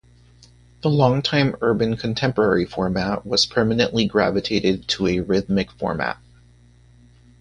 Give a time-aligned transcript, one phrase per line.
[0.81, 6.17] The longtime urban contemporary format was permanently gravitated to a rhythmic format.